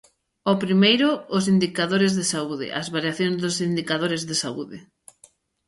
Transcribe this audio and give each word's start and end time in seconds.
O 0.51 0.53
primeiro, 0.63 1.09
os 1.37 1.45
indicadores 1.53 2.11
de 2.19 2.25
saúde, 2.33 2.67
as 2.79 2.87
variacións 2.95 3.37
dos 3.43 3.55
indicadores 3.69 4.21
de 4.29 4.35
saúde. 4.43 4.77